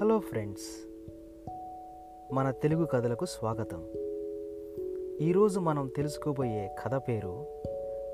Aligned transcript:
Hello 0.00 0.18
friends 0.18 0.88
మన 2.34 2.50
తెలుగు 2.50 2.84
కథలకు 2.84 3.24
స్వాగతం. 3.24 3.84
ఈరోజు 5.20 5.60
మనం 5.60 5.90
తెలుసుకోబోయే 5.96 6.76
కథ 6.84 6.94
పేరు 6.94 7.46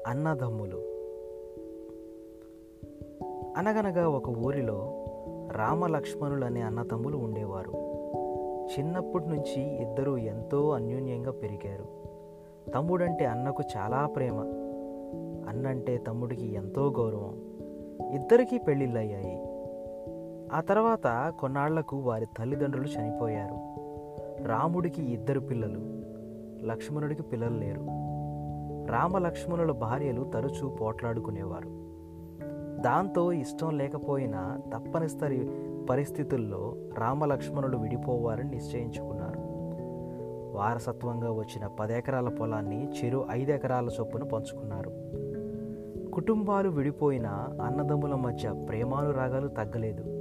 అన్నదమ్ములు. 0.06 0.76
అనగనగా 3.56 4.08
ఒక 4.08 4.28
ఊరిలో 4.28 5.04
రామలక్ష్మణులు 5.52 6.44
అనే 6.44 6.62
అన్నదమ్ములు 6.62 7.16
ఉండేవారు. 7.16 7.70
చిన్నప్పటి 8.78 9.28
నుంచి 9.28 9.82
ఇద్దరూ 9.82 10.16
ఎంతో 10.16 10.70
అన్యోన్యంగా 10.70 11.30
పెరిగారు. 11.30 11.84
తమ్ముడంటే 12.70 13.24
అన్నకు 13.24 13.62
చాలా 13.76 14.06
ప్రేమ 14.06 14.38
అన్నంటే 15.48 15.98
తమ్ముడికి 15.98 16.54
ఎంతో 16.54 16.90
గౌరవం. 16.90 17.40
ఇద్దరికీ 18.14 18.58
పెళ్ళిళ్ళయ్యాయి. 18.58 19.55
ఆ 20.52 20.60
తర్వాత 20.60 21.32
కొన్నాళ్ళకు 21.40 21.96
వారి 21.96 22.26
తల్లిదండ్రులు 22.38 22.86
చనిపోయారు. 22.86 23.76
రాముడికి 24.46 25.02
ఇద్దరు 25.02 25.40
పిల్లలు 25.40 25.80
లక్ష్మణుడికి 26.66 27.22
పిల్లలు 27.22 27.58
లేరు. 27.58 27.80
రామ 28.92 29.18
లక్ష్మణుల 29.18 29.72
భార్యలు 29.72 30.24
తరచూ 30.24 30.68
పోట్లాడుకునేవారు. 30.68 31.86
దాంతో 32.80 33.32
ఇష్టం 33.32 33.78
లేకపోయినా 33.78 34.60
తప్పనిసరి 34.74 35.50
పరిస్థితుల్లో 35.90 36.76
రామలక్ష్మణులు 36.98 37.76
విడిపోవారని 37.76 38.48
విడిపోవాలని 38.48 38.84
నిశ్చయించుకున్నారు. 38.84 39.40
వారసత్వంగా 40.58 41.32
వచ్చిన 41.32 41.66
పదెకరాల 41.66 42.28
పొలాన్ని 42.28 42.88
చెరు 42.90 43.26
ఐదెకరాల 43.30 43.88
చొప్పున 44.00 44.22
పంచుకున్నారు. 44.22 44.92
కుటుంబాలు 46.10 46.68
విడిపోయిన 46.68 47.26
అన్నదమ్ముల 47.62 48.14
మధ్య 48.14 48.66
ప్రేమానురాగాలు 48.68 49.48
తగ్గలేదు. 49.48 50.16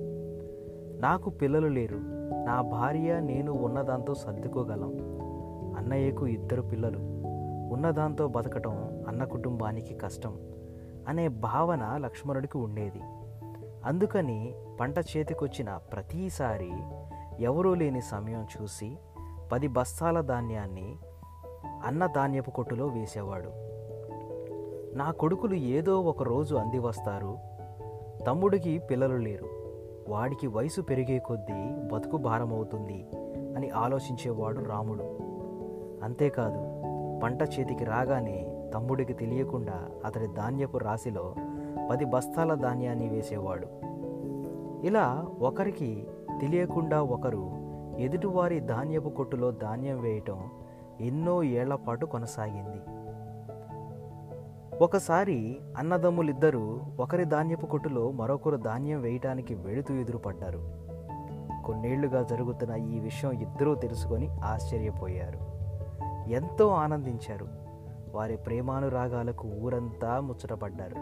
నాకు 1.06 1.30
పిల్లలు 1.30 1.68
లేరు. 1.68 1.98
నా 2.46 2.62
భార్య 2.62 3.20
నేను 3.20 3.52
ఉన్నదాంతో 3.52 4.14
సర్దుకోగలం. 4.14 4.90
అన్నయ్యకు 5.78 6.28
ఇద్దరు 6.28 6.62
పిల్లలు. 6.62 7.00
ఉన్నదాంతో 7.74 8.28
బతకటం 8.28 9.06
అన్న 9.08 9.24
కుటుంబానికి 9.24 9.94
కష్టం 9.94 10.40
అనే 11.08 11.28
భావన 11.28 11.98
లక్ష్మణుడికి 11.98 12.58
ఉండేది. 12.58 13.02
అందుకని 13.86 14.56
పంట 14.80 14.98
చేతికొచ్చిన 15.00 15.78
ప్రతిసారి 15.78 16.72
ఎవరూ 17.40 17.74
లేని 17.74 18.02
సమయం 18.02 18.48
చూసి 18.62 18.98
పది 19.52 19.68
బస్తాల 19.68 20.22
ధాన్యాన్ని 20.22 20.96
అన్న 21.86 22.06
ధాన్యపు 22.06 22.52
కొట్టులో 22.52 22.88
వేసేవాడు. 22.88 23.50
నా 24.98 25.12
కొడుకులు 25.12 25.54
ఏదో 25.54 26.02
ఒక 26.02 26.24
రోజు 26.24 26.56
అంది 26.56 26.80
వస్తారు 26.80 27.38
తమ్ముడికి 28.28 28.78
పిల్లలు 28.78 29.16
లేరు. 29.16 29.65
వాడికి 30.10 30.48
వయసు 30.48 30.82
పెరిగే 30.82 31.20
కొద్దీ 31.20 31.88
బతుకు 31.94 32.18
భారమవుతుంది 32.18 33.08
అని 33.56 33.70
ఆలోచించేవాడు 33.70 34.60
రాముడు. 34.60 35.04
అంతేకాదు 36.04 36.62
పంట 37.24 37.42
చేతికి 37.42 37.86
రాగానే 37.86 38.70
తమ్ముడికి 38.74 39.14
తెలియకుండా 39.14 39.90
అతడి 40.06 40.28
ధాన్యపు 40.28 40.78
రాశిలో 40.78 41.36
పది 41.92 42.06
బస్తాల 42.06 42.54
ధాన్యాన్ని 42.54 43.10
వేసేవాడు. 43.10 43.68
ఇలా 44.88 45.28
ఒకరికి 45.42 46.08
తెలియకుండా 46.42 47.02
ఒకరు 47.02 47.52
ఎదుటివారి 47.98 48.60
ధాన్యపు 48.60 49.10
కొట్టులో 49.10 49.52
ధాన్యం 49.52 50.02
వేయటం 50.02 50.50
ఎన్నో 51.02 51.44
ఏళ్ళ 51.44 51.76
పాటు 51.76 52.06
కొనసాగింది. 52.06 53.05
ఒకసారి 54.82 55.60
అన్నదమ్ములిద్దరూ 55.78 56.80
ఒకరి 57.00 57.26
ధాన్యపు 57.26 57.66
కొట్టులో 57.66 58.12
మరొకరు 58.12 58.56
ధాన్యం 58.56 59.02
వేయటానికి 59.02 59.56
వెళుతూ 59.56 59.94
ఎదురుపడ్డారు. 59.94 60.60
కొన్నేళ్ళుగా 61.66 62.24
జరుగుతున్న 62.24 62.76
ఈ 62.76 63.00
విషయం 63.00 63.32
ఇద్దరూ 63.32 63.76
తెలుసుకొని 63.76 64.28
ఆశ్చర్యపోయారు. 64.28 65.40
ఎంతో 66.30 66.68
ఆనందించారు. 66.68 67.48
వారి 68.14 68.38
ప్రేమానురాగాలకు 68.38 69.48
ఊరంతా 69.48 70.20
ముచ్చటపడ్డారు. 70.20 70.96